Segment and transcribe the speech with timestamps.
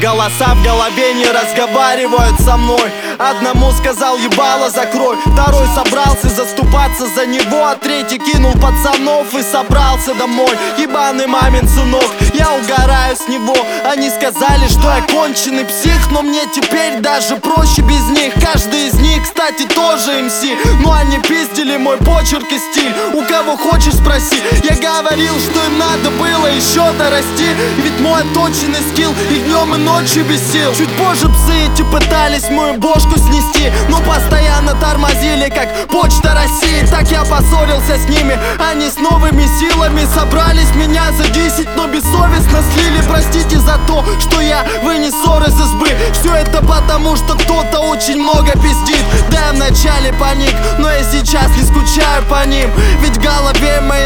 [0.00, 2.92] Голоса в голове не разговаривают со мной.
[3.18, 5.16] Одному сказал ебало закрой.
[5.24, 10.50] Второй собрался заступаться за него А третий кинул пацанов и собрался домой.
[10.76, 12.04] Ебаный мамин сынок,
[12.34, 13.56] я угораю с него.
[13.90, 18.34] Они сказали, что я конченый псих Но мне теперь даже проще без них.
[18.34, 20.44] Каждый из них, кстати, тоже МС.
[20.84, 22.92] Но они пиздили мой почерк и стиль.
[23.14, 24.42] У кого хочешь спроси.
[24.64, 27.48] Я говорил, что им надо было еще дорасти.
[27.78, 32.74] Ведь мой отточенный скилл и днем и ночью бесил Чуть позже псы эти пытались мою
[32.74, 33.70] бошку снести.
[33.88, 36.86] Но постоянно тормозили, как почта России.
[36.90, 38.38] Так я поссорился с ними.
[38.58, 43.02] Они с новыми силами собрались меня за 10 Но бессовестно слили.
[43.08, 45.88] Простите за то, что я вынес ссор из избы.
[46.12, 49.04] Все это потому, что кто-то очень много пиздит.
[49.30, 52.70] Да, я вначале паник, но я сейчас не скучаю по ним.
[53.00, 54.05] Ведь голове моей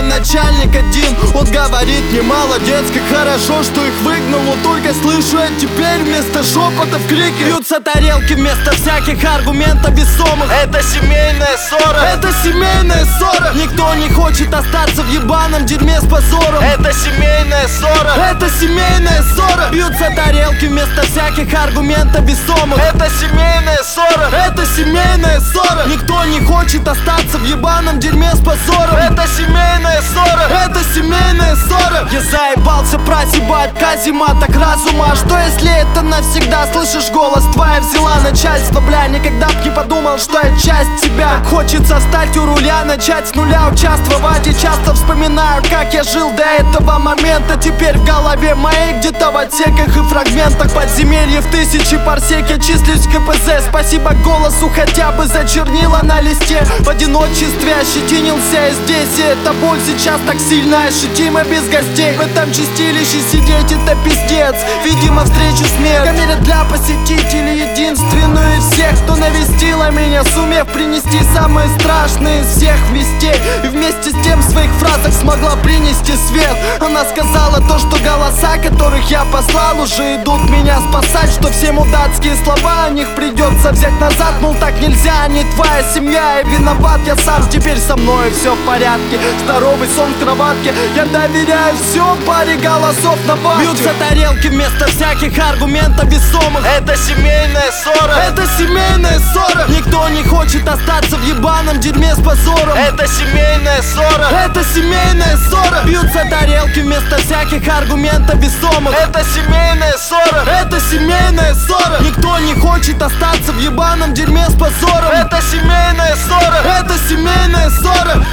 [3.63, 9.23] что их выгнал Но только слышу я теперь вместо шепотов крики Бьются тарелки вместо всяких
[9.25, 10.51] аргументов весомых.
[10.51, 12.01] Это семейная ссора.
[12.15, 13.53] Это семейная ссора.
[13.55, 16.63] Никто не хочет остаться в ебаном дерьме с позором.
[16.63, 18.13] Это семейная ссора.
[18.31, 19.71] Это семейная ссора.
[19.71, 22.79] Бьются тарелки вместо всяких аргументов весомых.
[22.79, 24.29] Это семейная ссора.
[24.33, 25.87] Это семейная ссора.
[25.87, 28.97] Никто не хочет остаться в ебаном дерьме с позором.
[28.97, 30.49] Это семейная ссора.
[30.65, 32.09] Это семейная ссора.
[32.11, 35.13] Я заебался прозябать казематок разума.
[35.13, 36.67] А Что если это навсегда?
[36.73, 37.45] Слышишь голос?
[37.53, 41.43] Твоя взяла начальство Бля, никогда б не подумал, что я часть тебя.
[41.49, 44.47] Хочется стать у руля, начать с нуля участвовать.
[44.47, 47.57] И часто вспоминаю, как я жил до этого момента.
[47.57, 53.07] Теперь в голове моей где-то в отсеках и фрагментах Подземелье в тысячи парсек я числюсь
[53.07, 53.65] КПЗ.
[53.69, 56.65] Спасибо голосу хотя бы за чернила на листе.
[56.81, 62.17] В одиночестве ощетинился и здесь И эта боль сейчас так сильно ощутима без гостей.
[62.17, 64.55] В этом чистилище сидеть это пиздец.
[64.85, 66.05] Видимо встречу смерть.
[66.05, 72.77] Камера для посетителей единственную из всех Кто навестила меня, сумев принести самые страшные из всех
[72.91, 73.35] вестей.
[73.65, 76.57] И вместе с тем в своих фразах смогла принести свет.
[76.81, 82.37] Она сказала то, что голоса, которых я послал Уже идут меня спасать Что все мудацкие
[82.45, 84.35] слова о них придется взять назад.
[84.41, 88.67] Мол так нельзя, не твоя семья И виноват я сам, теперь со мной все в
[88.67, 89.00] порядке
[89.45, 90.73] Здоровый сон в кроватке.
[90.95, 93.65] Я доверяю все паре голосов на бабке.
[93.65, 96.65] Бьются тарелки вместо всяких аргументов весомых.
[96.65, 98.15] Это семейная ссора.
[98.29, 99.67] Это семейная ссора.
[99.69, 102.77] Никто не хочет остаться в ебаном дерьме с позором.
[102.77, 104.29] Это семейная ссора.
[104.45, 105.83] Это семейная ссора.
[105.85, 108.95] Бьются тарелки вместо всяких аргументов весомых.
[108.95, 110.45] Это семейная ссора.
[110.63, 112.01] Это семейная ссора.
[112.01, 115.11] Никто не хочет остаться в ебаном дерьме с позором.
[115.13, 116.61] Это семейная ссора.
[116.79, 118.25] Это семейная ссора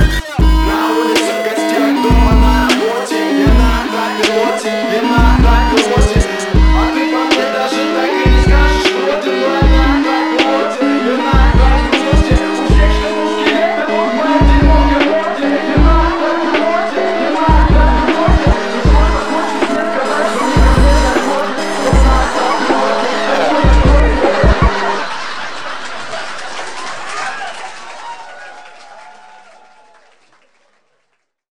[0.97, 1.27] Yeah.